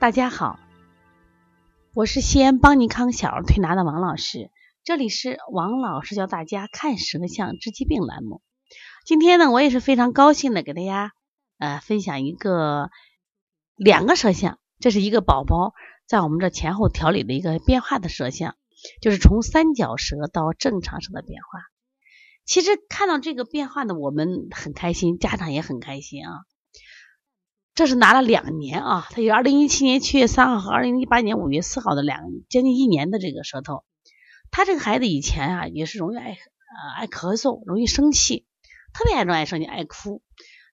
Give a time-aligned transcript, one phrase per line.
[0.00, 0.58] 大家好，
[1.92, 4.50] 我是西安邦尼康小儿推拿的王老师，
[4.82, 8.40] 这里是王老师教大家看舌象治疾病栏目。
[9.04, 11.12] 今天呢，我也是非常高兴的给大家
[11.58, 12.88] 呃分享一个
[13.76, 15.74] 两个舌象，这是一个宝宝
[16.06, 18.56] 在我们这前后调理的一个变化的舌象，
[19.02, 21.60] 就是从三角舌到正常舌的变化。
[22.46, 26.32] 其实看到这个变化呢，我们很开心，家长也很开心啊。
[27.80, 32.20] 这是拿了两年啊，他有二零一七年七月三号和二零一八年五月四号的两
[32.50, 33.84] 将近一年的这个舌头。
[34.50, 38.44] 他这个孩子以前啊也是容易爱呃爱咳嗽，容易生气，
[38.92, 40.20] 特别严重爱生气爱哭。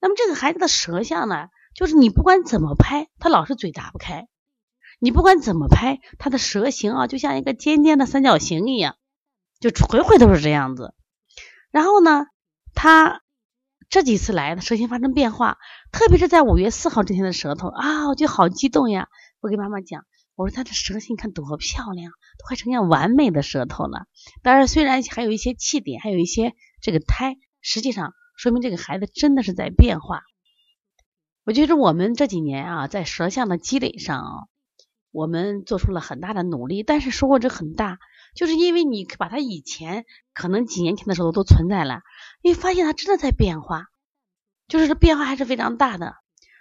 [0.00, 4.22] 那么这个孩子的舌象呢，就是你不管怎么拍，他老是嘴打不开；
[4.98, 8.96] 你不管怎么拍，他的舌形啊就像一个尖尖的三角形一样，
[9.60, 10.94] 就回回都是这样子。
[11.70, 12.28] 然后呢，
[12.74, 13.20] 他。
[13.88, 15.58] 这几次来的舌形发生变化，
[15.92, 19.08] 特别是在五月四号这天的舌头啊，我就好激动呀！
[19.40, 20.04] 我给妈妈讲，
[20.34, 24.06] 我说他的舌形看多漂亮，都快呈现完美的舌头了。
[24.42, 30.22] 当然，虽然还有一些气点，还有一些这个胎，实际上说明这个孩子真的是在变化。
[31.44, 34.32] 我觉得我们这几年啊，在舌象的积累上啊，
[35.10, 37.98] 我们做出了很大的努力，但是收获值很大，
[38.34, 42.00] 就是因为你把他以前可能几年前的时候都存在了。
[42.42, 43.86] 你发现他真的在变化，
[44.68, 46.14] 就是这变化还是非常大的。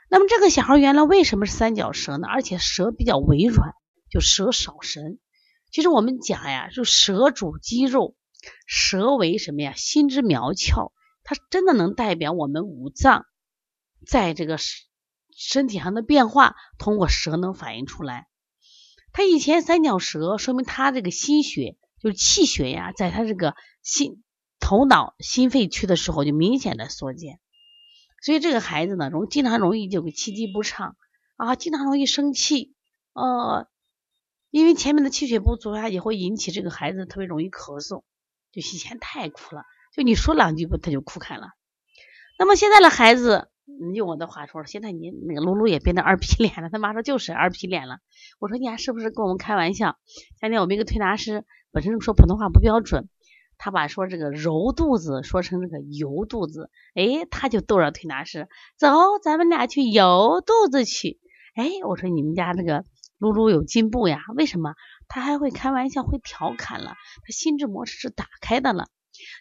[0.10, 2.28] 那么这个小孩原来为什么是三角舌呢？
[2.28, 3.74] 而且舌比较微软，
[4.10, 5.20] 就舌少神。
[5.72, 8.16] 其实我们讲呀，就舌主肌肉，
[8.68, 9.74] 舌为什么呀？
[9.76, 10.92] 心之苗窍，
[11.24, 13.26] 它真的能代表我们五脏
[14.06, 14.60] 在这个
[15.36, 18.28] 身体上的变化，通过舌能反映出来。
[19.14, 24.22] 他以前三角舌，说明他这个心血，就是气血呀，在他这个心。
[24.66, 27.42] 头脑心肺区的时候就明显的缩减，
[28.22, 30.96] 所以这个孩子呢，容经常容易就气机不畅
[31.36, 32.74] 啊，经常容易生气，
[33.12, 33.68] 呃，
[34.52, 38.04] 因为前面的气血不足啊，也会引起这个孩子特别容易咳嗽，
[38.54, 41.50] 就以前太哭了，就你说两句不他就哭开了。
[42.40, 43.50] 那么现在的孩子，
[43.94, 48.00] 用我的话说，现在你那个露露也变得二皮脸了，他妈说就是二皮脸了。
[48.40, 49.98] 我说你还是不是跟我们开玩笑？
[50.40, 53.10] 前天我们一个推拿师本身说普通话不标准。
[53.58, 58.90] 他把说这个揉肚子说成这个油肚子，哎，他就逗着推拿师，走，
[59.22, 61.20] 咱们俩去油肚子去。
[61.56, 62.84] 哎，我说你们家这个
[63.20, 64.20] 露露有进步呀？
[64.36, 64.74] 为什么？
[65.08, 68.90] 他还会开玩笑，会调侃了，他心智模式是打开的了。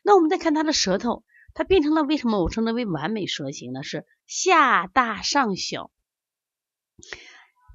[0.04, 1.24] 那我们再看他的舌头，
[1.54, 3.82] 它变成了为什么我称它为完美舌形呢？
[3.82, 5.90] 是下大上小，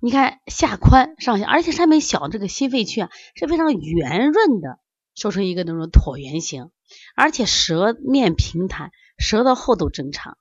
[0.01, 4.79] 你看下宽上小，而且上面小这个心肺区啊是非常圆润的。
[5.15, 6.69] 收成一个那种椭圆形，
[7.15, 10.37] 而且舌面平坦，舌的厚度正常，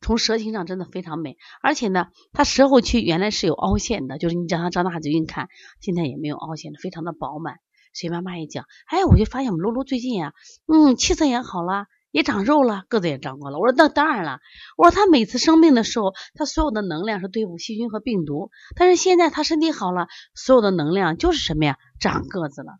[0.00, 1.36] 从舌形上真的非常美。
[1.60, 5.50] 而且呢，它舌后区原来是有凹陷的，就是你让它张大嘴硬看，
[5.82, 7.58] 现在也没有凹陷的，非常的饱满。
[7.92, 10.32] 所以妈妈一讲，哎，我就发现我们露露最近呀，
[10.66, 11.84] 嗯，气色也好了，
[12.16, 13.58] 也长肉了，个子也长高了。
[13.58, 14.40] 我说那当然了，
[14.78, 22.78] 我说他每次生病的时候，他所有的能量是对付细菌和病毒，但是现在他身体好了，所有的能量就是什么呀，长个子了。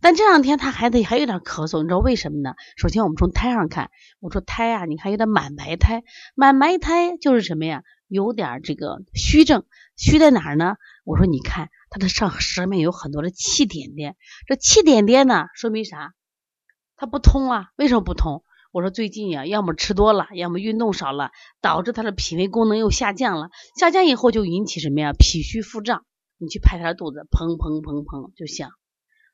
[0.00, 2.54] 但这两天他孩子还有点咳嗽，你知道为什么呢？
[2.78, 3.90] 首先我们从胎上看，
[4.20, 6.02] 我说胎啊，你看有点满白胎，
[6.34, 7.82] 满白胎就是什么呀？
[8.08, 9.64] 有点这个虚症，
[9.98, 10.76] 虚在哪儿呢？
[11.04, 16.14] 我说你看他的上舌面有很多的气点点，这气点点呢，说明啥？
[16.96, 17.66] 他不通啊？
[17.76, 18.42] 为什么不通？
[18.72, 21.30] 我说最近呀，要么吃多了，要么运动少了，
[21.60, 23.48] 导致他的脾胃功能又下降了，
[23.78, 25.12] 下降以后就引起什么呀？
[25.12, 26.04] 脾虚腹胀，
[26.36, 28.70] 你去拍他的肚子，砰砰砰砰就响。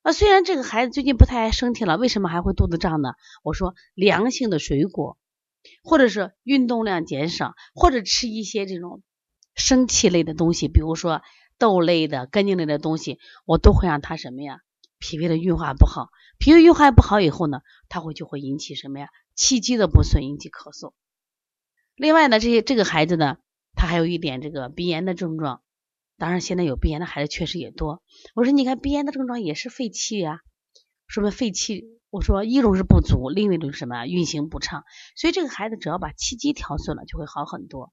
[0.03, 3.15] 啊，虽然这个孩子最近不太爱生气了，为什么还会肚子胀呢？
[3.43, 5.17] 我说凉性的水果，
[5.83, 9.03] 或者是运动量减少，或者吃一些这种
[9.55, 11.23] 生气类的东西，比如说
[11.59, 14.59] 豆类的、根茎类的东西，我都会让他什么呀？
[14.99, 16.11] 脾胃的运化不好，
[16.43, 19.07] 脾胃运化不好以后呢，他会就会引起什么呀？
[19.37, 20.93] 气机的不顺，引起咳嗽。
[21.95, 23.37] 另外呢，这些这个孩子呢，
[23.77, 25.63] 他还有一点这个鼻炎的症状。
[26.19, 28.03] 当然，现在有鼻炎的孩子确实也多。
[28.35, 30.41] 我说，你看鼻炎的症状也是肺气呀，
[31.07, 31.85] 说明肺气。
[32.11, 34.07] 我说，一种是不足，另一种是什么？
[34.07, 34.83] 运行不畅。
[35.15, 37.93] 所以这个孩子只要把气机调顺了，就会好很多。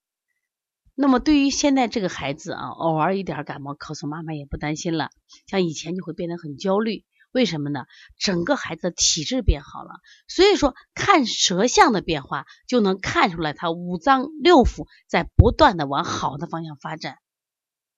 [0.96, 5.12] 那么对于现在这个孩子啊，偶尔一点感冒咳嗽，妈妈也不担心了。
[5.46, 7.86] 像以前就会变得很焦虑，为什么呢？
[8.18, 9.92] 整个孩子的体质变好了。
[10.28, 17.18] 所以说，看舌象的变化，就能看出来他五脏六腑在不断的往好的方向发展。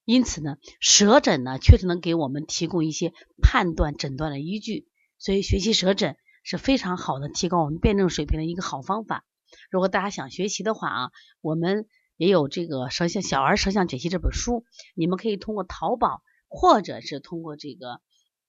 [0.03, 4.87] 因此呢，舌诊呢确实能给我们提供一些判断诊断的依据，
[5.17, 9.23] 所以学习舌诊是非常好的提高我们辩证水平的一个好方法。
[9.69, 11.85] 如果大家想学习的话啊，我们
[12.17, 18.01] 也有这个舌象小儿舌象解析这本书，你们可以通过淘宝或者是通过这个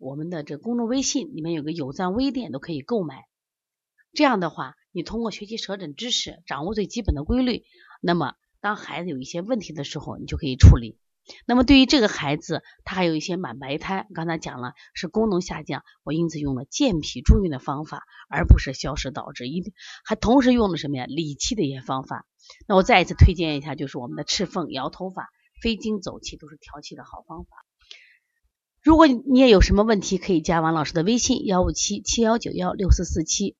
[0.02, 3.22] 我们的这公众微信里面有个有赞微店都可以购买。
[4.12, 7.62] 这样的话，你通过学习舌诊知识，掌握最基本的规律，
[8.00, 10.98] 那么当孩子有一些问题的时候，你就可以处理。
[11.46, 19.72] 那么对于这个孩子，他还有一些满白胎，刚才讲了是功能下降，我因此用了健脾助运的方法，而不是消食导致，一定
[20.04, 21.06] 还同时用了什么呀？
[21.06, 22.26] 理气的一些方法。
[22.66, 25.30] 那我再一次推荐一下，就是我们的赤凤摇头法、
[25.62, 27.50] 飞经走气都是调气的好方法。
[28.82, 33.54] 如果你也有什么问题，可以加王老师的微信：幺五七七幺九幺六四四七。